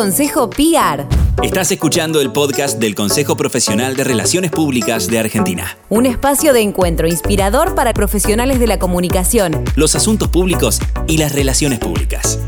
[0.00, 1.04] Consejo PR.
[1.42, 5.76] Estás escuchando el podcast del Consejo Profesional de Relaciones Públicas de Argentina.
[5.90, 9.62] Un espacio de encuentro inspirador para profesionales de la comunicación.
[9.76, 12.38] Los asuntos públicos y las relaciones públicas.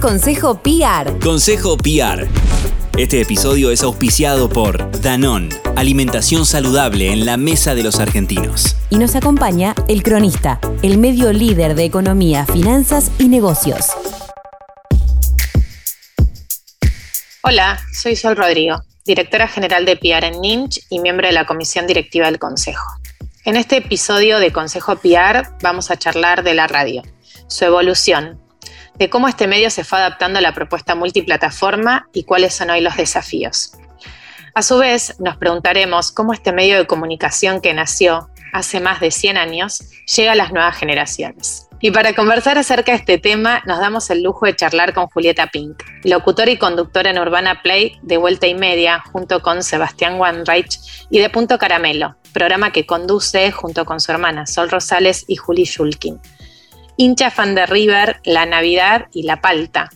[0.00, 1.20] Consejo PR.
[1.22, 2.26] Consejo PR.
[2.96, 8.74] Este episodio es auspiciado por Danón, alimentación saludable en la mesa de los argentinos.
[8.90, 13.86] Y nos acompaña El Cronista, el medio líder de economía, finanzas y negocios.
[17.50, 21.86] Hola, soy Sol Rodrigo, directora general de PR en NINCH y miembro de la comisión
[21.86, 22.84] directiva del Consejo.
[23.46, 27.02] En este episodio de Consejo PR vamos a charlar de la radio,
[27.46, 28.38] su evolución,
[28.96, 32.82] de cómo este medio se fue adaptando a la propuesta multiplataforma y cuáles son hoy
[32.82, 33.72] los desafíos.
[34.54, 39.10] A su vez, nos preguntaremos cómo este medio de comunicación que nació hace más de
[39.10, 39.84] 100 años
[40.14, 41.67] llega a las nuevas generaciones.
[41.80, 45.46] Y para conversar acerca de este tema, nos damos el lujo de charlar con Julieta
[45.46, 50.80] Pink, locutora y conductora en Urbana Play de Vuelta y Media, junto con Sebastián Wanreich
[51.08, 55.64] y de Punto Caramelo, programa que conduce junto con su hermana Sol Rosales y Juli
[55.64, 56.20] Shulkin.
[56.96, 59.88] Hincha fan de River, La Navidad y La Palta.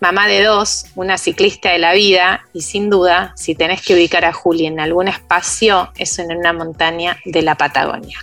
[0.00, 4.24] Mamá de dos, una ciclista de la vida y sin duda, si tenés que ubicar
[4.24, 8.18] a Juli en algún espacio, es en una montaña de la Patagonia.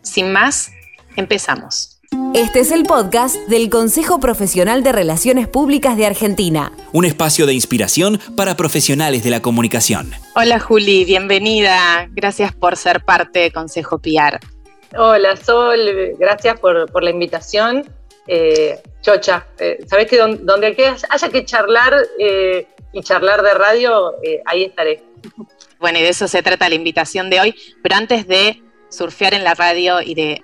[0.00, 0.70] Sin más,
[1.16, 1.97] empezamos.
[2.34, 6.72] Este es el podcast del Consejo Profesional de Relaciones Públicas de Argentina.
[6.92, 10.12] Un espacio de inspiración para profesionales de la comunicación.
[10.34, 12.08] Hola Juli, bienvenida.
[12.12, 14.38] Gracias por ser parte de Consejo PR.
[14.96, 15.80] Hola Sol,
[16.18, 17.84] gracias por, la invitación.
[18.26, 24.14] Eh, chocha, eh, sabés que donde, haya que charlar eh, y charlar de radio,
[24.46, 25.02] ahí estaré.
[25.78, 27.54] Bueno, y de eso se trata la invitación de hoy.
[27.82, 30.40] Pero antes de surfear en la radio y de,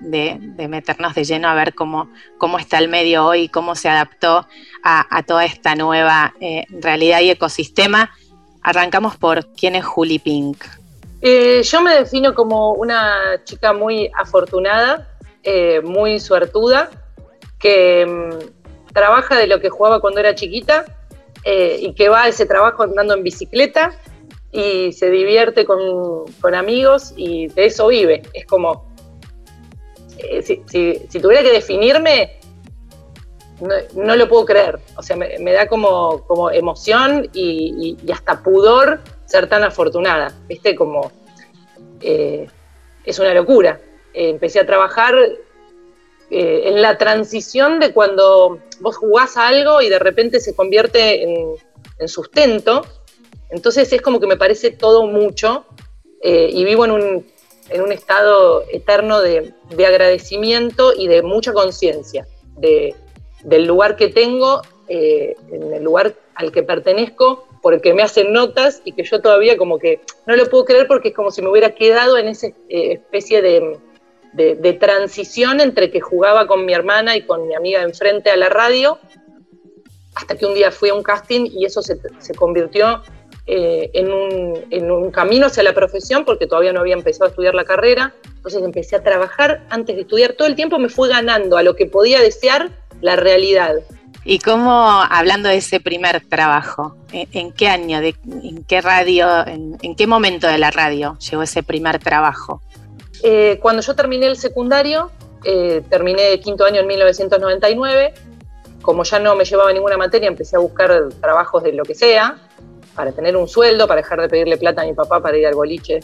[0.68, 4.46] meternos de lleno a ver cómo, cómo está el medio hoy, cómo se adaptó
[4.82, 8.10] a, toda esta nueva eh, realidad y ecosistema.
[8.62, 10.62] Arrancamos por quién es Julie Pink.
[11.22, 15.08] Eh, yo me defino como una chica muy afortunada,
[15.42, 16.90] eh, muy suertuda,
[17.58, 20.84] que mm, trabaja de lo que jugaba cuando era chiquita
[21.46, 23.92] y que va a ese trabajo andando en bicicleta
[24.54, 28.22] y se divierte con, amigos y de eso vive.
[28.32, 28.86] Es como,
[30.18, 32.38] eh, si, tuviera que definirme,
[33.94, 34.78] no, lo puedo creer.
[34.96, 40.32] O sea, me, da como, como emoción y, hasta pudor ser tan afortunada.
[40.46, 40.76] ¿Viste?
[40.76, 41.10] Como,
[42.00, 42.46] eh,
[43.04, 43.80] es una locura.
[44.12, 45.16] Eh, empecé a trabajar
[46.30, 52.08] en la transición de cuando vos jugás a algo y de repente se convierte en
[52.08, 52.82] sustento
[53.50, 55.64] entonces es como que me parece todo mucho
[56.22, 59.54] eh, y vivo en un, estado eterno de,
[59.86, 66.62] agradecimiento y de mucha conciencia del lugar que tengo, eh, en el lugar al que
[66.62, 70.48] pertenezco, por el que me hacen notas y que yo todavía como que no lo
[70.50, 73.78] puedo creer porque es como si me hubiera quedado en esa eh, especie de,
[74.78, 78.98] transición entre que jugaba con mi hermana y con mi amiga enfrente a la radio,
[80.14, 83.02] hasta que un día fui a un casting y eso se, se convirtió
[83.46, 87.64] eh, en, un, camino hacia la profesión porque todavía no había empezado a estudiar la
[87.64, 88.14] carrera.
[88.36, 90.32] Entonces empecé a trabajar antes de estudiar.
[90.32, 92.70] Todo el tiempo me fue ganando a lo que podía desear
[93.02, 93.76] la realidad.
[94.24, 100.06] ¿Y cómo, hablando de ese primer trabajo, en, qué año, en qué radio, en, qué
[100.06, 102.62] momento de la radio llegó ese primer trabajo?
[103.22, 105.10] Eh, cuando yo terminé el secundario,
[105.44, 108.14] eh, terminé el quinto año en 1999,
[108.80, 112.38] como ya no me llevaba ninguna materia, empecé a buscar trabajos de lo que sea
[112.94, 115.54] para tener un sueldo, para dejar de pedirle plata a mi papá para ir al
[115.54, 116.00] boliche.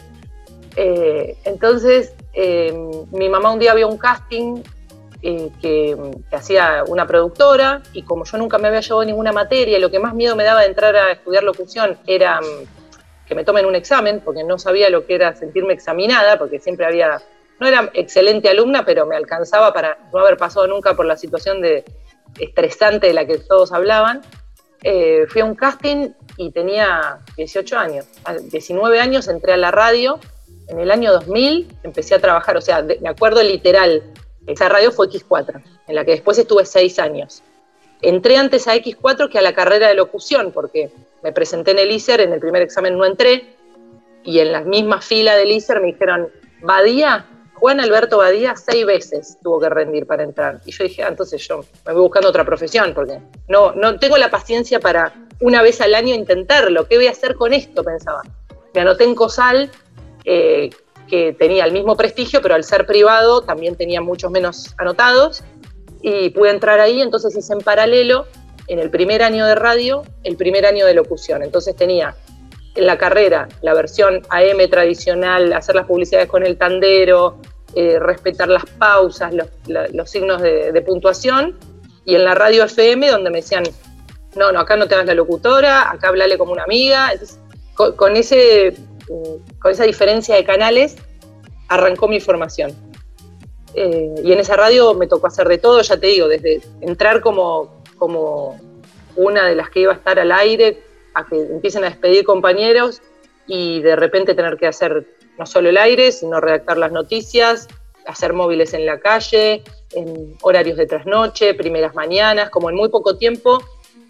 [0.77, 2.73] Eh, entonces, eh,
[3.11, 4.63] mi mamá un día vio un casting
[5.23, 5.97] eh, que,
[6.33, 10.15] hacía una productora y como yo nunca me había llevado ninguna materia, lo que más
[10.15, 14.21] miedo me daba de entrar a estudiar locución era mm, que me tomen un examen,
[14.25, 17.21] porque no sabía lo que era sentirme examinada, porque siempre había,
[17.59, 21.61] no era excelente alumna, pero me alcanzaba para no haber pasado nunca por la situación
[21.61, 21.85] de
[22.39, 24.23] estresante de la que todos hablaban.
[25.29, 28.07] Fui a un casting y tenía 18 años.
[28.25, 30.19] A 19 años entré a la radio,
[30.69, 34.03] en el año 2000 empecé a trabajar, o sea, me acuerdo literal,
[34.47, 37.43] esa radio fue X4, en la que después estuve 6 años.
[38.03, 40.91] Entré antes a X4 que a la carrera de locución, porque
[41.23, 43.57] me presenté en el ISER, en el primer examen no entré,
[44.25, 46.29] y en la misma fila del ISER me dijeron,
[46.63, 47.27] Badía,
[47.61, 50.61] Juan Alberto Badía seis veces tuvo que rendir para entrar.
[50.65, 54.17] Y yo dije, ah, entonces yo me voy buscando otra profesión, porque no, no tengo
[54.17, 56.89] la paciencia para una vez al año intentarlo.
[56.89, 57.85] ¿Qué voy a hacer con esto?
[57.85, 58.23] Pensaba.
[58.73, 59.71] Me anoté en COSAL,
[60.25, 60.71] eh,
[61.07, 65.43] que tenía el mismo prestigio, pero al ser privado también tenía muchos menos anotados,
[66.01, 68.27] y pude entrar ahí, entonces hice en paralelo
[68.69, 71.43] en el primer año de radio, el primer año de locución.
[71.43, 72.15] Entonces tenía
[72.75, 77.39] en la carrera la versión AM tradicional, hacer las publicidades con el tandero,
[77.75, 81.59] eh, respetar las pausas, los, signos de, puntuación,
[82.05, 83.65] y en la radio FM donde me decían,
[84.37, 87.13] no, no, acá no te hagas la locutora, acá hablale como una amiga.
[87.75, 88.75] con, ese,
[89.09, 90.97] mm, con esa diferencia de canales
[91.69, 92.73] arrancó mi formación.
[93.75, 97.21] Eh, y en esa radio me tocó hacer de todo, ya te digo, desde entrar
[97.21, 98.61] como, como
[99.15, 100.83] una de las que iba a estar al aire,
[101.21, 103.01] a que empiecen a despedir compañeros
[103.47, 105.07] y de repente tener que hacer
[105.39, 107.69] no solo el aire, sino redactar las noticias,
[108.07, 109.63] hacer móviles en la calle,
[109.93, 113.63] en horarios de trasnoche, primeras mañanas, como en muy poco tiempo,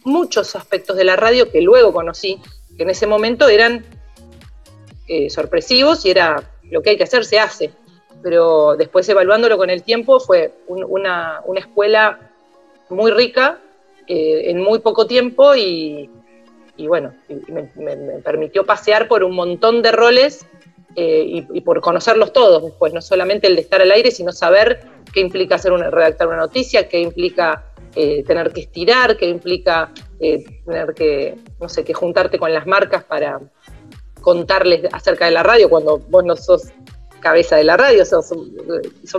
[0.05, 2.41] muchos aspectos de la radio que luego conocí,
[2.77, 3.85] que en ese momento eran
[5.09, 7.71] eh, sorpresivos y era lo que hay que hacer, se hace.
[8.23, 12.31] Pero después evaluándolo con el tiempo fue una, escuela
[12.91, 13.59] muy rica
[14.07, 16.11] eh, en muy poco tiempo y,
[16.87, 17.13] bueno,
[17.49, 17.65] me,
[18.23, 20.47] permitió pasear por un montón de roles
[20.97, 24.81] eh, y, por conocerlos todos después, no solamente el de estar al aire, sino saber
[25.13, 29.93] qué implica hacer una, redactar una noticia, qué implica eh, tener que estirar, qué implica
[30.19, 33.41] tener que, no sé, que juntarte con las marcas para
[34.21, 36.65] contarles acerca de la radio cuando vos no sos
[37.21, 38.05] cabeza de la radio,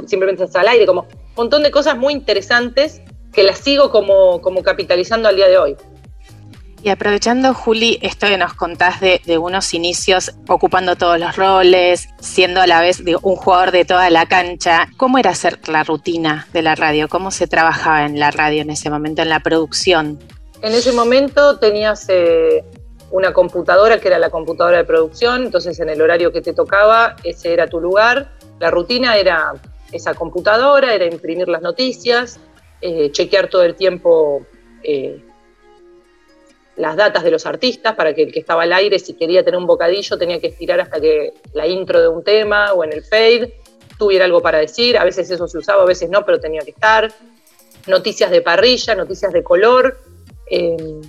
[0.06, 4.42] simplemente estás al aire, como un montón de cosas muy interesantes que las sigo como,
[4.42, 5.78] como capitalizando al día de hoy.
[6.84, 12.60] Y aprovechando, Juli, esto que nos contás de, unos inicios ocupando todos los roles, siendo
[12.60, 16.64] a la vez un jugador de toda la cancha, ¿cómo era hacer la rutina de
[16.64, 17.08] la radio?
[17.08, 20.18] ¿Cómo se trabajaba en la radio en ese momento, en la producción?
[20.64, 22.64] En ese momento tenías eh,
[23.12, 27.16] una computadora que era la computadora de producción, entonces en el horario que te tocaba,
[27.24, 28.32] ese era tu lugar.
[28.60, 29.54] La rutina era
[29.92, 32.40] esa computadora, era imprimir las noticias,
[32.82, 34.48] eh, chequear todo el tiempo
[34.84, 35.24] eh,
[36.76, 39.60] las datas de los artistas para que el que estaba al aire, si quería tener
[39.60, 43.04] un bocadillo, tenía que estirar hasta que la intro de un tema o en el
[43.04, 43.60] fade
[43.98, 44.98] tuviera algo para decir.
[44.98, 47.14] A veces eso se usaba, a veces no, pero tenía que estar.
[47.88, 49.98] Noticias de parrilla, noticias de color.
[50.50, 51.02] Eh,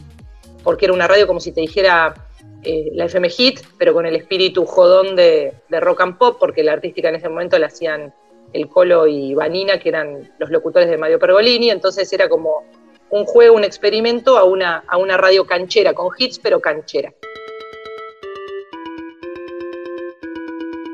[0.63, 2.15] porque era una radio como si te dijera
[2.63, 6.73] eh, la FM Hit, pero con el espíritu jodón de, rock and pop, porque la
[6.73, 8.15] artística en ese momento la hacían
[8.53, 12.65] el Colo y Vanina, que eran los locutores de Mario Pergolini, entonces era como
[13.13, 17.13] un juego, un experimento a una, a una radio canchera, con hits, pero canchera.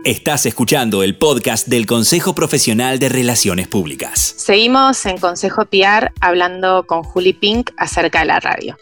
[0.04, 4.18] Estás escuchando el podcast del Consejo Profesional de Relaciones Públicas.
[4.18, 8.76] Seguimos en Consejo PR hablando con Juli Pink acerca de la radio.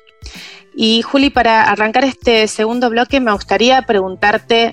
[0.75, 4.73] Y Juli, para arrancar este segundo bloque, me gustaría preguntarte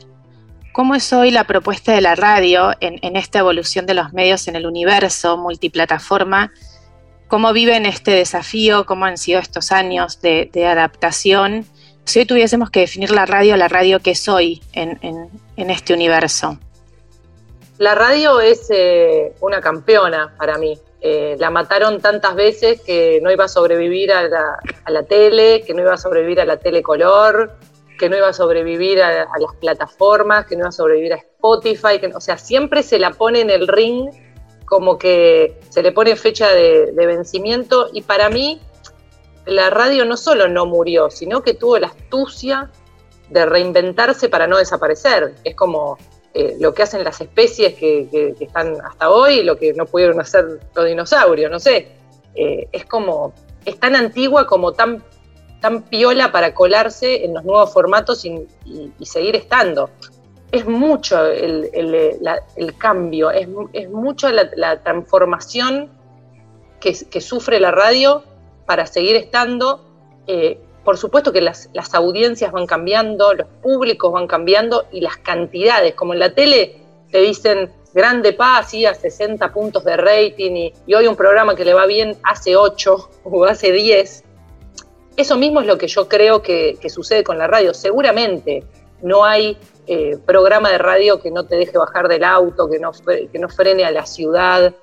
[0.71, 4.55] cómo es hoy la propuesta de la radio en, esta evolución de los medios en
[4.55, 6.51] el universo multiplataforma,
[7.27, 11.65] cómo viven este desafío, cómo han sido estos años de, adaptación.
[12.05, 16.57] Si hoy tuviésemos que definir la radio, la radio que es hoy en, este universo.
[17.77, 20.77] La radio es eh, una campeona para mí.
[21.01, 25.81] Eh, la mataron tantas veces que no iba a sobrevivir a la, tele, que no
[25.81, 27.57] iba a sobrevivir a la telecolor,
[27.99, 31.99] que no iba a sobrevivir a, las plataformas, que no iba a sobrevivir a Spotify,
[32.13, 34.11] o sea, siempre se la pone en el ring
[34.65, 38.61] como que se le pone fecha de, vencimiento y para mí
[39.45, 42.71] la radio no solo no murió, sino que tuvo la astucia
[43.29, 45.35] de reinventarse para no desaparecer.
[45.43, 45.97] Es como
[46.33, 50.59] eh, lo que hacen las especies que, están hasta hoy, lo que no pudieron hacer
[50.73, 51.89] los dinosaurios, no sé.
[52.35, 53.33] Eh, es como,
[53.65, 55.03] es tan antigua como tan,
[55.61, 58.47] tan piola para colarse en los nuevos formatos y,
[59.03, 59.89] seguir estando.
[60.53, 61.81] Es mucho el,
[62.77, 63.49] cambio, es,
[63.89, 65.89] mucho la, transformación
[66.79, 68.23] que, sufre la radio
[68.67, 69.83] para seguir estando.
[70.27, 75.95] Eh, por supuesto que las, audiencias van cambiando, los públicos van cambiando y las cantidades,
[75.95, 76.75] como en la tele
[77.09, 81.65] te dicen grande paz y a 60 puntos de rating y, hoy un programa que
[81.65, 84.23] le va bien hace 8 o hace 10.
[85.17, 87.73] Eso mismo es lo que yo creo que, sucede con la radio.
[87.73, 88.63] Seguramente
[89.03, 92.91] no hay eh, programa de radio que no te deje bajar del auto, que no,
[93.05, 94.73] que no frene a la ciudad.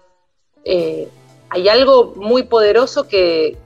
[0.65, 1.09] Eh,
[1.49, 3.57] hay algo muy poderoso que,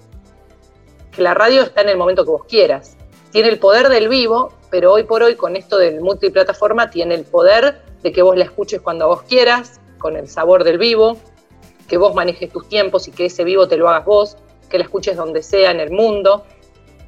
[1.16, 2.96] la radio está en el momento que vos quieras.
[3.30, 7.24] Tiene el poder del vivo, pero hoy por hoy con esto del multiplataforma tiene el
[7.24, 11.16] poder de que vos la escuches cuando vos quieras, con el sabor del vivo,
[11.88, 14.36] que vos manejes tus tiempos y que ese vivo te lo hagas vos,
[14.68, 16.44] que la escuches donde sea en el mundo.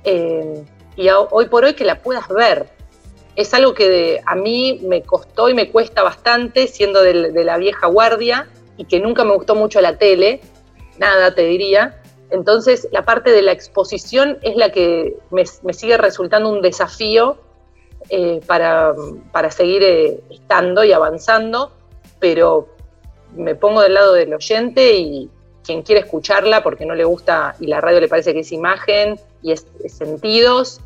[0.04, 2.75] Eh, y hoy por hoy que la puedas ver.
[3.36, 7.86] Es algo que a mí me costó y me cuesta bastante siendo de, la vieja
[7.86, 10.40] guardia y que nunca me gustó mucho la tele,
[10.98, 12.00] nada te diría,
[12.30, 17.36] Entonces, la parte de la exposición es la que me, sigue resultando un desafío
[18.08, 18.94] eh, para,
[19.50, 21.72] seguir eh, estando y avanzando,
[22.18, 22.68] pero
[23.34, 25.30] me pongo del lado del oyente y
[25.64, 29.18] quien quiere escucharla porque no le gusta y la radio le parece que es imagen
[29.42, 30.80] y es, sentidos,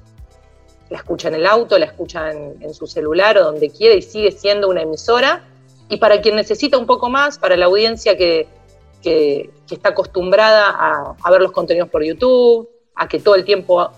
[0.91, 4.33] la escucha en el auto, la escucha en, su celular o donde quiera y sigue
[4.33, 5.45] siendo una emisora.
[5.89, 8.49] Y para quien necesita un poco más, para la audiencia que,
[9.71, 13.91] está acostumbrada a, ver los contenidos por YouTube, a que todo el tiempo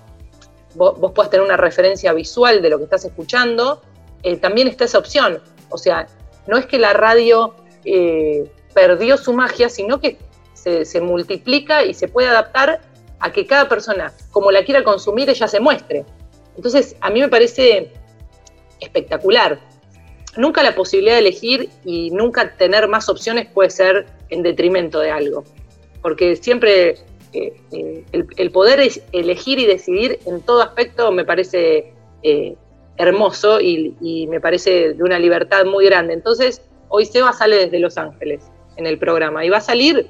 [0.75, 3.83] vos, puedas tener una referencia visual de lo que estás escuchando,
[4.23, 5.43] eh, también está esa opción.
[5.71, 6.07] O sea,
[6.47, 10.19] no es que la radio eh, perdió su magia, sino que
[10.55, 12.81] se, multiplica y se puede adaptar
[13.19, 16.05] a que cada persona, como la quiera consumir, ella se muestre.
[16.57, 17.93] Entonces, a mí me parece
[18.81, 19.59] espectacular.
[20.37, 25.11] Nunca la posibilidad de elegir y nunca tener más opciones puede ser en detrimento de
[25.11, 25.45] algo,
[26.01, 26.97] porque siempre
[27.35, 28.05] eh, eh,
[28.37, 28.81] el, poder
[29.13, 31.93] elegir y decidir en todo aspecto me parece
[32.23, 32.57] eh,
[32.97, 36.15] hermoso y, me parece de una libertad muy grande.
[36.15, 40.09] Entonces, hoy Seba sale desde Los Ángeles en el programa y va a salir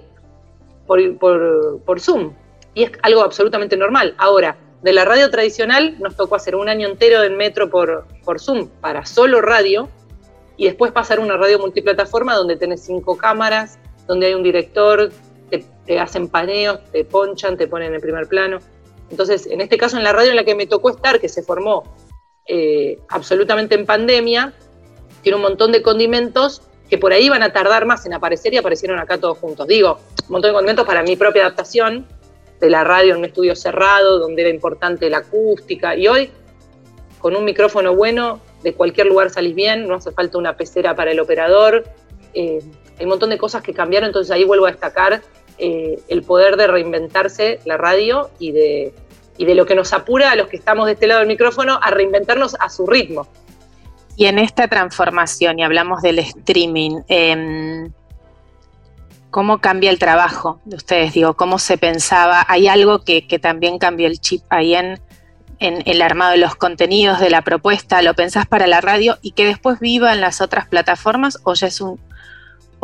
[0.87, 2.33] por Zoom
[2.75, 4.15] y es algo absolutamente normal.
[4.19, 8.41] Ahora, de la radio tradicional nos tocó hacer un año entero del metro por, por
[8.41, 9.89] Zoom para solo radio
[10.57, 15.11] y después pasar a una radio multiplataforma donde tenés cinco cámaras, donde hay un director,
[15.51, 18.59] te, hacen paneos, te ponchan, te ponen en primer plano.
[19.11, 21.43] Entonces, en este caso, en la radio en la que me tocó estar, que se
[21.43, 21.85] formó
[22.47, 24.53] eh, absolutamente en pandemia,
[25.23, 28.57] tiene un montón de condimentos que por ahí van a tardar más en aparecer y
[28.57, 29.67] aparecieron acá todos juntos.
[29.67, 32.07] Digo, un montón de condimentos para mi propia adaptación
[32.63, 36.31] de la radio en un estudio cerrado, donde era importante la acústica, y hoy,
[37.19, 41.11] con un micrófono bueno, de cualquier lugar salís bien, no hace falta una pecera para
[41.11, 41.85] el operador,
[42.35, 42.61] eh,
[42.99, 45.23] hay un montón de cosas que cambiaron, entonces ahí vuelvo a destacar
[45.59, 48.95] eh, el poder de reinventarse la radio y de,
[49.39, 51.81] y de lo que nos apura a los que estamos de este lado del micrófono
[51.83, 53.27] a reinventarnos a su ritmo.
[54.15, 57.89] Y en esta transformación, y hablamos del streaming, eh,
[59.33, 64.07] cómo cambia el trabajo de ustedes, digo, cómo se pensaba, hay algo que, también cambia
[64.07, 65.01] el chip ahí en,
[65.59, 69.47] el armado de los contenidos, de la propuesta, lo pensás para la radio y que
[69.47, 71.81] después viva en las otras plataformas o ya es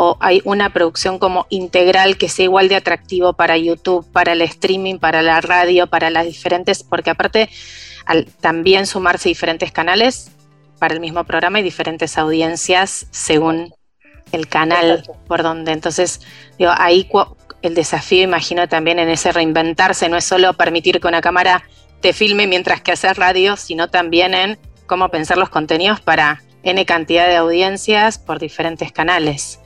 [0.01, 4.43] o hay una producción como integral que sea igual de atractivo para YouTube, para el
[4.43, 7.51] streaming, para la radio, para las diferentes, porque aparte
[8.41, 10.31] también sumarse diferentes canales
[10.79, 13.75] para el mismo programa y diferentes audiencias según
[14.33, 15.73] el canal por donde.
[15.73, 16.21] Entonces,
[16.59, 17.09] digo, ahí
[17.63, 21.65] el desafío, imagino también en ese reinventarse, no es solo permitir que una cámara
[22.01, 26.85] te filme mientras que haces radio, sino también en cómo pensar los contenidos para N
[26.87, 29.61] cantidad de audiencias por diferentes canales.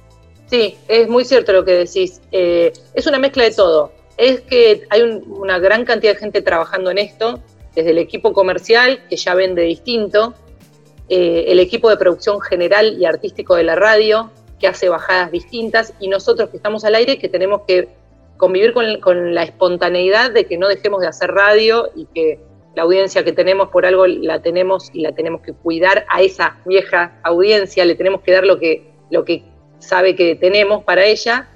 [0.46, 2.20] Sí, es muy cierto lo que decís.
[2.30, 3.92] Eh, es una mezcla de todo.
[4.16, 7.40] Es que hay una gran cantidad de gente trabajando en esto,
[7.74, 10.34] desde el equipo comercial, que ya vende distinto,
[11.08, 14.30] eh, el equipo de producción general y artístico de la radio,
[14.62, 17.88] que hace bajadas distintas y nosotros que estamos al aire que tenemos que
[18.36, 22.38] convivir con, la espontaneidad de que no dejemos de hacer radio y que
[22.76, 26.58] la audiencia que tenemos por algo la tenemos y la tenemos que cuidar a esa
[26.64, 29.42] vieja audiencia, le tenemos que dar lo que, lo que
[29.80, 31.48] sabe que tenemos para ella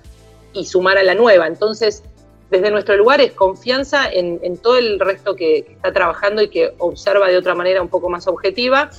[0.52, 1.46] y sumar a la nueva.
[1.46, 2.02] Entonces,
[2.50, 7.28] desde nuestro lugar es confianza en, todo el resto que, está trabajando y que observa
[7.28, 8.90] de otra manera un poco más objetiva.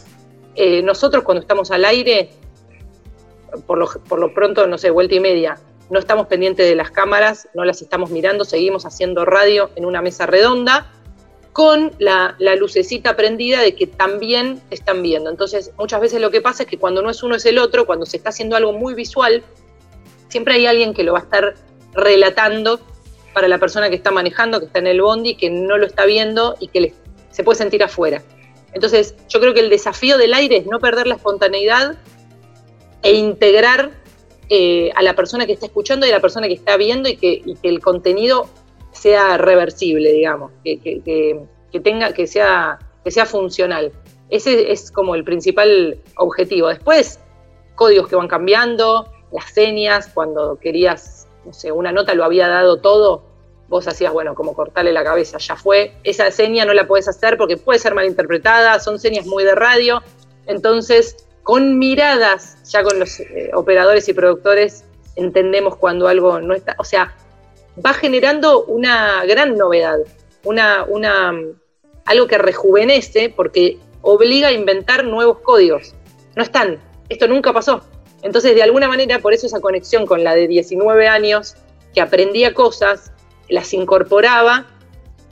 [0.56, 2.30] Eh, nosotros cuando estamos al aire
[3.66, 5.58] por lo, por lo pronto, no sé, vuelta y media,
[5.90, 10.02] no estamos pendientes de las cámaras, no las estamos mirando, seguimos haciendo radio en una
[10.02, 10.92] mesa redonda
[11.54, 15.32] con la, lucecita prendida de que también están viendo.
[15.32, 17.88] Entonces, muchas veces lo que pasa es que cuando no es uno es el otro,
[17.88, 19.44] cuando se está haciendo algo muy visual,
[20.28, 21.56] siempre hay alguien que lo va a estar
[21.94, 22.80] relatando
[23.34, 26.06] para la persona que está manejando, que está en el bondi, que no lo está
[26.06, 26.94] viendo y que
[27.32, 28.22] se puede sentir afuera.
[28.74, 31.98] Entonces, yo creo que el desafío del aire es no perder la espontaneidad
[33.02, 33.92] e integrar
[34.50, 37.18] eh, a la persona que está escuchando y a la persona que está viendo y
[37.18, 38.48] que, el contenido
[38.92, 43.92] sea reversible, digamos, que, tenga, que sea, que sea funcional.
[44.30, 46.68] Ese es como el principal objetivo.
[46.70, 47.20] Después,
[47.76, 52.78] códigos que van cambiando, las señas, cuando querías, no sé, una nota lo había dado
[52.78, 53.24] todo,
[53.68, 55.94] vos hacías, bueno, como cortarle la cabeza, ya fue.
[56.04, 60.02] Esa seña no la puedes hacer porque puede ser malinterpretada, son señas muy de radio.
[60.46, 64.84] Entonces, con miradas, ya con los eh, operadores y productores,
[65.16, 67.16] entendemos cuando algo no está, o sea,
[67.84, 69.98] va generando una gran novedad,
[70.44, 71.34] una, una,
[72.04, 75.96] algo que rejuvenece porque obliga a inventar nuevos códigos.
[76.36, 77.82] No están, esto nunca pasó.
[78.24, 81.56] Entonces, de alguna manera, por eso esa conexión con la de 19 años,
[81.94, 83.14] que aprendía cosas,
[83.48, 84.66] las incorporaba,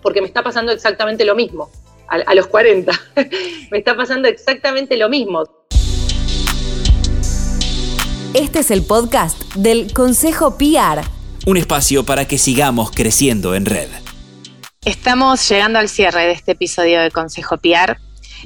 [0.02, 1.70] porque me está pasando exactamente lo mismo,
[2.08, 2.94] a, los 40.
[3.70, 5.44] me está pasando exactamente lo mismo.
[8.36, 11.08] Este es el podcast del Consejo PR.
[11.46, 13.88] Un espacio para que sigamos creciendo en red.
[14.84, 17.98] Estamos llegando al cierre de este episodio de Consejo PR.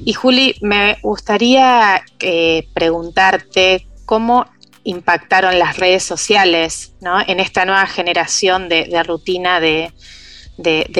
[0.04, 4.46] Y Juli, me gustaría eh, preguntarte cómo
[4.84, 6.94] impactaron las redes sociales
[7.26, 9.92] en esta nueva generación de, rutina de,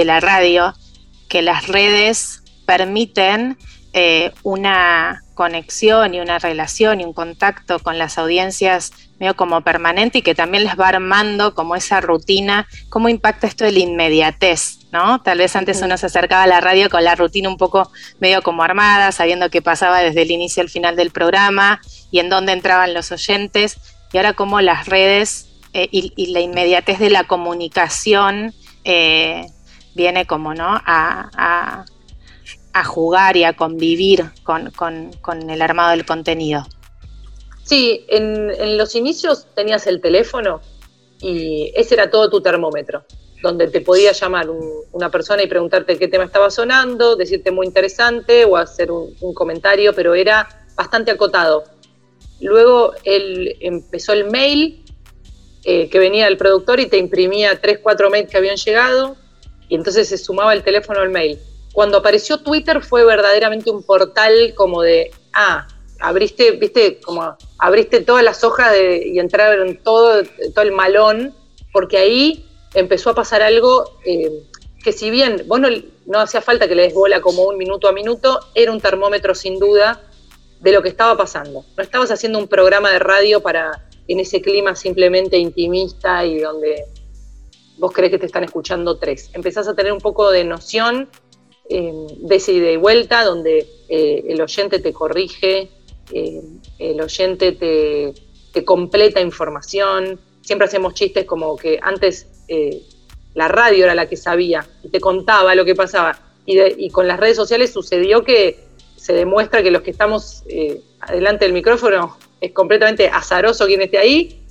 [0.05, 0.75] la radio,
[1.29, 3.57] que las redes permiten
[3.93, 10.19] eh, una conexión y una relación y un contacto con las audiencias medio como permanente
[10.19, 14.81] y que también les va armando como esa rutina, cómo impacta esto de la inmediatez,
[14.93, 15.23] ¿no?
[15.23, 18.43] Tal vez antes uno se acercaba a la radio con la rutina un poco medio
[18.43, 21.81] como armada, sabiendo qué pasaba desde el inicio al final del programa
[22.11, 23.79] y en dónde entraban los oyentes,
[24.13, 28.53] y ahora como las redes eh, y, la inmediatez de la comunicación
[28.85, 29.47] eh,
[29.95, 30.83] viene como, ¿no?
[30.85, 31.87] A,
[32.85, 36.67] jugar y a convivir con, con el armado del contenido.
[37.71, 40.61] Sí, en, los inicios tenías el teléfono
[41.21, 43.05] y ese era todo tu termómetro,
[43.45, 44.49] donde te podía llamar
[44.91, 49.95] una persona y preguntarte qué tema estaba sonando, decirte muy interesante o hacer un, comentario,
[49.95, 51.63] pero era bastante acotado.
[52.41, 54.85] Luego él empezó el mail,
[55.63, 59.17] eh, que venía el productor y te imprimía tres, cuatro mails que habían llegado,
[59.69, 61.39] y entonces se sumaba el teléfono al mail.
[61.73, 65.69] Cuando apareció Twitter fue verdaderamente un portal como de, ah,
[66.01, 70.23] abriste, viste, como abriste todas las hojas y entraron todo,
[70.55, 71.35] todo el malón,
[71.73, 74.43] porque ahí empezó a pasar algo eh,
[74.83, 77.93] que si bien vos no, hacía falta que le des bola como un minuto a
[77.93, 80.01] minuto, era un termómetro sin duda
[80.61, 81.65] de lo que estaba pasando.
[81.77, 86.87] No estabas haciendo un programa de radio para en ese clima simplemente intimista y donde
[87.79, 89.31] vos crees que te están escuchando tres.
[89.35, 91.09] Empezás a tener un poco de noción
[91.71, 95.71] de ese ida y vuelta, donde eh, el oyente te corrige,
[96.13, 96.43] eh,
[96.79, 100.21] el oyente te, completa información.
[100.43, 102.83] Siempre hacemos chistes como que antes eh,
[103.35, 106.19] la radio era la que sabía y te contaba lo que pasaba.
[106.47, 108.59] Y, con las redes sociales sucedió que
[108.97, 113.99] se demuestra que los que estamos eh, adelante del micrófono es completamente azaroso quien esté
[113.99, 114.43] ahí.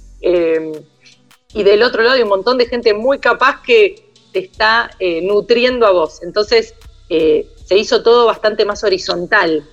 [1.53, 4.91] y del otro lado hay un montón de gente muy capaz que te está
[5.23, 6.23] nutriendo a vos.
[6.23, 6.75] Entonces
[7.09, 9.67] se hizo todo bastante más horizontal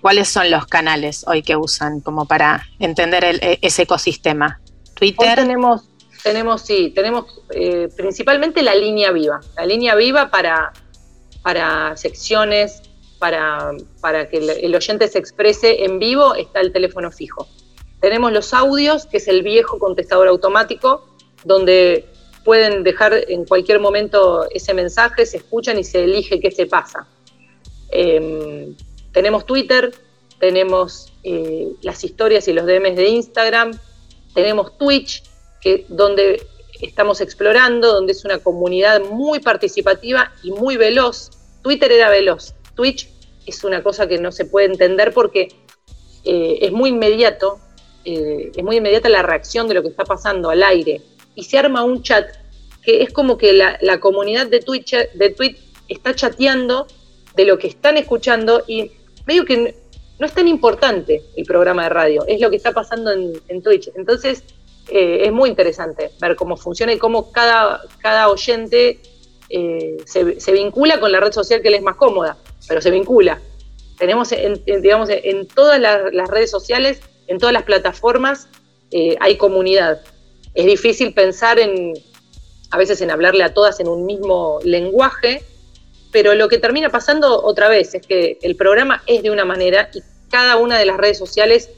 [0.00, 4.60] ¿Cuáles son los canales hoy que usan como para entender e, ese ecosistema?
[4.94, 5.34] Twitter.
[5.34, 5.88] tenemos,
[6.22, 9.40] tenemos, sí, tenemos eh, principalmente la línea viva.
[9.56, 10.72] La línea viva para,
[11.42, 12.82] para secciones,
[13.18, 17.48] para, para que el, oyente se exprese en vivo, está el teléfono fijo.
[18.00, 21.08] Tenemos los audios, que es el viejo contestador automático,
[21.44, 22.08] donde
[22.48, 27.06] pueden dejar en cualquier momento ese mensaje, se escuchan y se elige qué se pasa.
[27.90, 28.74] Em,
[29.12, 29.92] tenemos Twitter,
[30.40, 33.78] tenemos eh, las historias y los DMs de Instagram,
[34.32, 35.24] tenemos Twitch,
[35.60, 36.40] que, donde
[36.80, 41.28] estamos explorando, donde es una comunidad muy participativa y muy veloz.
[41.60, 43.10] Twitter era veloz, Twitch
[43.44, 45.48] es una cosa que no se puede entender porque
[46.24, 47.60] eh, es muy inmediato,
[48.06, 51.02] eh, es muy inmediata la reacción de lo que está pasando al aire.
[51.38, 52.26] Y se arma un chat
[52.82, 56.88] que es como que la, comunidad de Twitch, de Twitch está chateando
[57.36, 58.90] de lo que están escuchando y
[59.24, 59.76] medio que
[60.18, 63.88] no es tan importante el programa de radio, es lo que está pasando en, Twitch.
[63.94, 64.42] Entonces,
[64.88, 68.98] eh, es muy interesante ver cómo funciona y cómo cada, cada oyente
[69.48, 73.40] eh, se, vincula con la red social que le es más cómoda, pero se vincula.
[73.96, 78.48] Tenemos, en, digamos, en todas las, redes sociales, en todas las plataformas,
[78.90, 80.00] eh, hay comunidad.
[80.58, 81.94] Es difícil pensar en,
[82.72, 85.44] a veces en hablarle a todas en un mismo lenguaje,
[86.10, 89.88] pero lo que termina pasando otra vez es que el programa es de una manera
[89.94, 91.70] y cada una de las redes sociales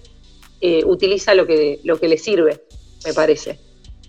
[0.63, 2.65] eh, utiliza lo que, lo que le sirve,
[3.05, 3.59] me parece.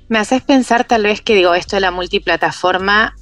[0.07, 3.13] Me haces pensar tal vez que digo esto de la multiplataforma,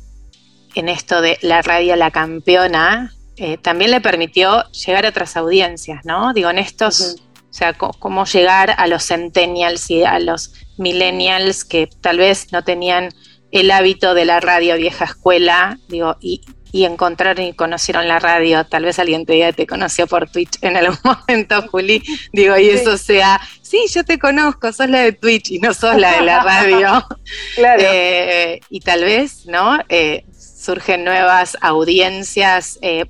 [0.75, 6.05] en esto de la radio la campeona, eh, también le permitió llegar a otras audiencias,
[6.05, 6.31] ¿no?
[6.31, 11.89] Digo, en estos, o sea, cómo llegar a los centennials y a los millennials que
[12.01, 13.09] tal vez no tenían
[13.51, 18.65] el hábito de la radio vieja escuela, digo, y, y encontraron y conocieron la radio.
[18.65, 22.03] Tal vez alguien te, te conoció por Twitch en algún momento, Juli.
[22.31, 25.95] Digo, y eso sea, sí, yo te conozco, sos la de Twitch y no sos
[25.95, 27.05] la de la radio.
[27.55, 27.81] claro.
[27.83, 29.79] Eh, y tal vez, ¿no?
[29.89, 32.77] Eh, surgen nuevas audiencias.
[32.81, 33.05] Eh,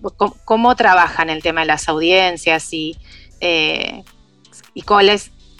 [0.46, 2.98] ¿cómo, trabajan el tema de las audiencias y,
[4.74, 4.84] y,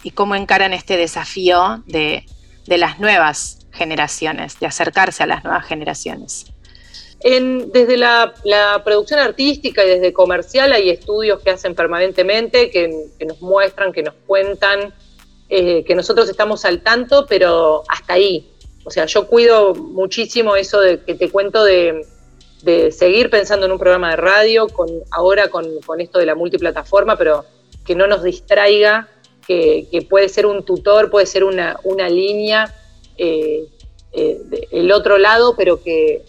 [0.02, 2.24] y cómo encaran este desafío de,
[2.66, 6.46] de las nuevas generaciones, de acercarse a las nuevas generaciones?
[7.22, 8.32] desde la,
[8.84, 12.88] producción artística y desde comercial hay estudios que hacen permanentemente, que,
[13.26, 14.94] nos muestran, que nos cuentan,
[15.48, 18.50] eh, que nosotros estamos al tanto, pero hasta ahí.
[18.84, 22.06] O sea, yo cuido muchísimo eso de que te cuento de,
[22.90, 25.66] seguir pensando en un programa de radio, con, ahora con,
[25.98, 27.44] esto de la multiplataforma, pero
[27.84, 29.08] que no nos distraiga,
[29.46, 31.76] que, puede ser un tutor, puede ser una,
[32.08, 32.72] línea,
[33.16, 33.64] eh,
[34.12, 34.40] eh,
[34.70, 36.22] el otro lado, pero que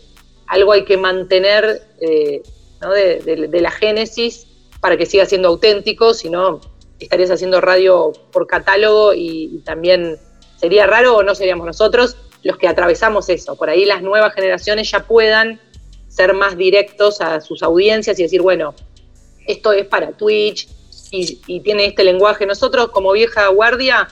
[0.47, 2.41] algo hay que mantener eh,
[2.81, 4.47] de, la génesis
[4.79, 6.61] para que siga siendo auténtico, si no
[6.99, 10.17] estarías haciendo radio por catálogo y, también
[10.57, 13.55] sería raro o no seríamos nosotros los que atravesamos eso.
[13.55, 15.59] Por ahí las nuevas generaciones ya puedan
[16.07, 18.73] ser más directos a sus audiencias y decir, bueno,
[19.47, 20.67] esto es para Twitch
[21.11, 22.45] y, tiene este lenguaje.
[22.45, 24.07] Nosotros como vieja guardia,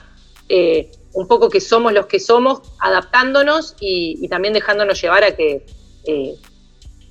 [0.48, 5.64] eh, un poco que somos los que somos, adaptándonos y también dejándonos llevar a que
[6.04, 6.34] eh,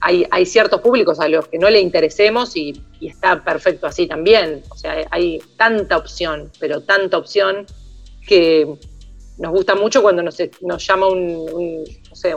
[0.01, 4.63] hay, ciertos públicos a los que no le interesemos y, está perfecto así también.
[4.69, 7.65] O sea, hay tanta opción, pero tanta opción
[8.27, 8.67] que
[9.37, 11.83] nos gusta mucho cuando nos, llama un,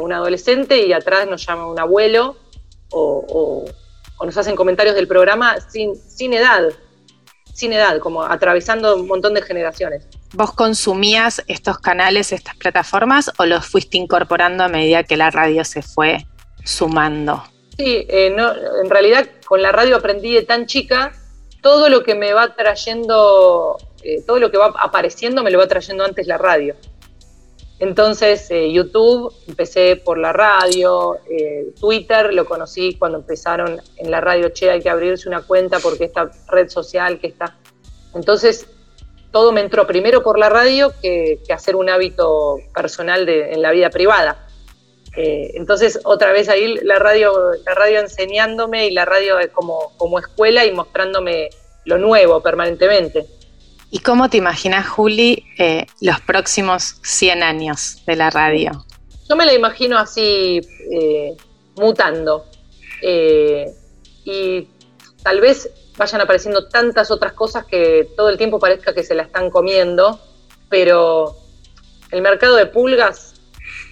[0.01, 2.37] un adolescente y atrás nos llama un abuelo
[2.91, 3.65] o,
[4.25, 6.69] nos hacen comentarios del programa sin, sin edad,
[7.53, 10.07] sin edad, como atravesando un montón de generaciones.
[10.35, 15.65] ¿Vos consumías estos canales, estas plataformas o los fuiste incorporando a medida que la radio
[15.65, 16.27] se fue
[16.65, 17.43] sumando.
[17.77, 21.13] Sí, eh, no, en realidad con la radio aprendí de tan chica,
[21.61, 25.67] todo lo que me va trayendo, eh, todo lo que va apareciendo me lo va
[25.67, 26.77] trayendo antes la radio.
[27.83, 31.19] Entonces, eh, YouTube, empecé por la radio,
[31.81, 36.05] Twitter lo conocí cuando empezaron en la radio, che, hay que abrirse una cuenta porque
[36.05, 37.59] esta red social que está...
[38.15, 38.69] Entonces,
[39.33, 43.73] todo me entró primero por la radio que, hacer un hábito personal de, en la
[43.73, 44.47] vida privada.
[45.17, 47.33] Eh, entonces, otra vez ahí la radio,
[47.67, 51.51] la radio enseñándome y la radio como, como escuela y mostrándome
[51.85, 53.27] lo nuevo permanentemente.
[53.95, 58.87] ¿Y cómo te imaginas, Juli, eh, los próximos 100 años de la radio?
[59.29, 61.37] Yo me la imagino así, eh,
[61.77, 62.47] mutando.
[64.25, 64.69] y
[65.25, 69.25] tal vez vayan apareciendo tantas otras cosas que todo el tiempo parezca que se la
[69.25, 70.21] están comiendo,
[70.69, 71.37] pero
[72.13, 73.35] el mercado de pulgas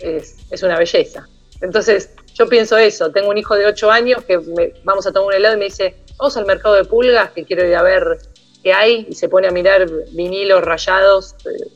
[0.00, 1.28] es es una belleza.
[1.60, 4.38] Entonces, yo pienso eso, tengo un hijo de 8 años que
[4.84, 7.66] vamos a tomar un helado y me dice, vamos al mercado de pulgas, que quiero
[7.66, 8.18] ir a ver
[8.62, 11.70] qué hay, y se pone a mirar vinilos rayados eh,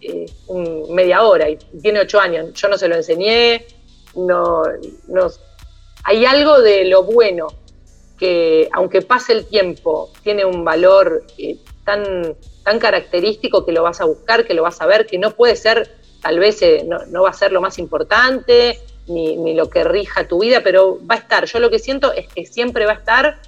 [0.00, 0.26] eh,
[0.90, 3.66] media hora, y tiene 8 años, yo no se lo enseñé,
[4.14, 4.62] no,
[5.08, 5.28] no,
[6.04, 7.48] hay algo de lo bueno
[8.18, 14.00] que aunque pase el tiempo, tiene un valor eh, tan, tan característico que lo vas
[14.00, 15.90] a buscar, que lo vas a ver, que no puede ser
[16.24, 20.40] tal vez eh, no, va a ser lo más importante, ni, lo que rija tu
[20.40, 21.44] vida, pero va a estar.
[21.44, 23.42] Yo lo que siento es que siempre va a estar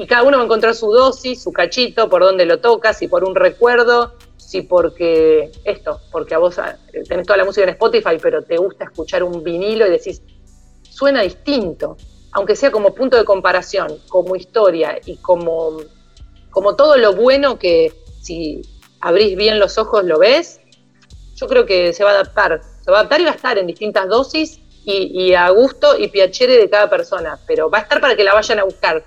[0.00, 3.06] y cada uno va a encontrar su dosis, su cachito, por donde lo tocas, si
[3.06, 7.74] por un recuerdo, si porque esto, porque a vos eh, tenés toda la música en
[7.74, 10.22] Spotify, pero te gusta escuchar un vinilo y decís,
[10.88, 11.98] suena distinto,
[12.32, 15.76] aunque sea como punto de comparación, como historia y como,
[16.50, 18.62] como todo lo bueno que si
[19.02, 20.62] abrís bien los ojos lo ves,
[21.36, 22.62] yo creo que se va a adaptar.
[22.82, 26.08] Se va a adaptar y va a estar en distintas dosis y, a gusto y
[26.08, 29.04] piacere de cada persona, pero va a estar para que la vayan a buscar.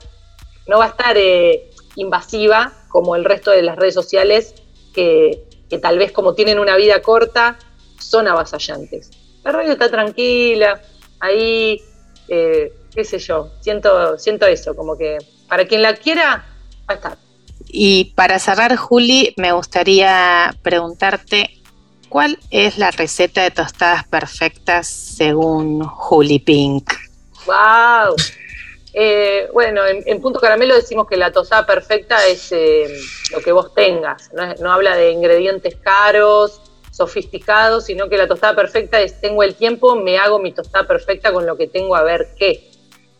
[0.67, 4.55] No va a estar eh, invasiva como el resto de las redes sociales
[4.93, 5.43] que,
[5.81, 7.57] tal vez como tienen una vida corta
[7.99, 9.09] son avasallantes.
[9.43, 10.81] La radio está tranquila,
[11.19, 11.81] ahí,
[12.27, 16.45] eh, qué sé yo, siento, siento eso, como que para quien la quiera,
[16.87, 17.17] va a estar.
[17.67, 21.63] Y para cerrar, Juli, me gustaría preguntarte
[22.13, 26.93] ¿Cuál es la receta de tostadas perfectas según Juli Pink?
[27.47, 28.15] ¡Wow!
[28.93, 32.95] Eh, bueno, en, Punto Caramelo decimos que la tostada perfecta es eh,
[33.31, 34.31] lo que vos tengas.
[34.59, 39.95] No, habla de ingredientes caros, sofisticados, sino que la tostada perfecta es tengo el tiempo,
[39.95, 42.69] me hago mi tostada perfecta con lo que tengo a ver qué.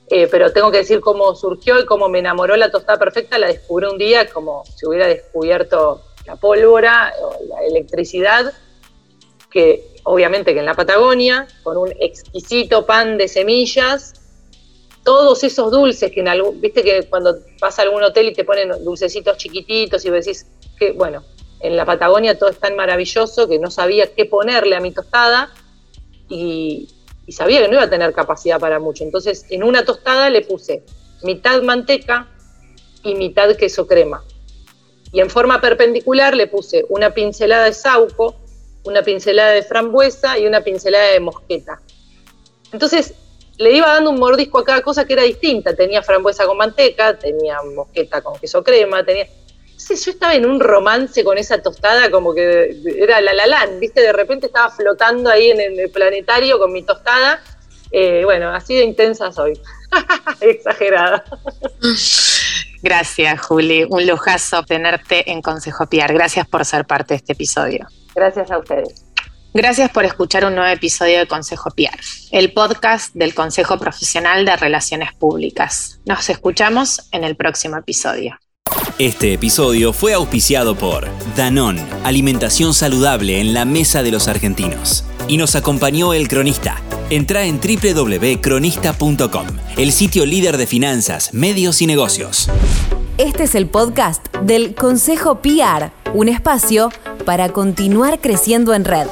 [0.10, 3.40] Eh, pero tengo que decir cómo surgió y cómo me enamoró la tostada perfecta.
[3.40, 8.54] La descubrí un día como si hubiera descubierto la pólvora o la electricidad
[9.50, 14.23] que obviamente que en la Patagonia, con un exquisito pan de semillas,
[15.04, 18.44] todos esos dulces que en algún, viste que cuando vas a algún hotel y te
[18.44, 21.24] ponen dulcecitos chiquititos y vos decís que, bueno,
[21.60, 25.54] en la Patagonia todo es tan maravilloso que no sabía qué ponerle a mi tostada
[26.30, 26.90] y,
[27.26, 29.04] y sabía que no iba a tener capacidad para mucho.
[29.04, 30.84] Entonces, en una tostada le puse
[31.22, 32.28] mitad manteca
[33.04, 34.24] y mitad queso crema.
[35.12, 38.44] Y en forma perpendicular le puse una pincelada de sauco
[38.84, 41.82] una pincelada de frambuesa y una pincelada de mosqueta.
[42.72, 43.14] Entonces
[43.58, 45.76] le iba dando un mordisco a cada cosa que era distinta.
[45.76, 49.28] Tenía frambuesa con manteca, tenía mosqueta con queso crema, tenía...
[49.78, 54.02] Yo estaba en un romance con esa tostada como que era la la ¿viste?
[54.02, 57.44] De repente estaba flotando ahí en el planetario con mi tostada.
[57.92, 59.60] Eh, bueno, así de intensa soy.
[60.42, 61.26] Exagerada.
[62.82, 63.86] Gracias, Juli.
[63.90, 66.14] Un lujazo tenerte en Consejo Piar.
[66.14, 67.88] Gracias por ser parte de este episodio.
[68.16, 69.13] Gracias a ustedes.
[69.54, 72.00] Gracias por escuchar un nuevo episodio de Consejo Piar,
[72.32, 76.00] el podcast del Consejo Profesional de Relaciones Públicas.
[76.06, 78.40] Nos escuchamos en el próximo episodio.
[78.98, 85.04] Este episodio fue auspiciado por Danón, alimentación saludable en la mesa de los argentinos.
[85.28, 86.82] Y nos acompañó el cronista.
[87.12, 92.50] Entra en www.cronista.com, el sitio líder de finanzas, medios y negocios.
[93.20, 96.92] Este es el podcast del Consejo PR, un espacio
[97.26, 99.08] para continuar creciendo en red.